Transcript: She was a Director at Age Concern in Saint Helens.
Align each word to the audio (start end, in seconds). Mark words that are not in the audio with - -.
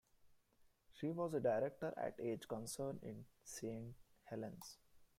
She 0.89 1.11
was 1.11 1.35
a 1.35 1.39
Director 1.39 1.93
at 1.95 2.19
Age 2.19 2.47
Concern 2.47 2.97
in 3.03 3.23
Saint 3.43 3.93
Helens. 4.23 4.79